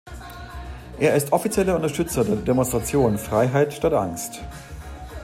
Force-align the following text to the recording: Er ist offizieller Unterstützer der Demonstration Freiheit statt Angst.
Er 0.99 1.15
ist 1.15 1.31
offizieller 1.31 1.75
Unterstützer 1.75 2.23
der 2.25 2.37
Demonstration 2.37 3.19
Freiheit 3.19 3.71
statt 3.71 3.93
Angst. 3.93 4.41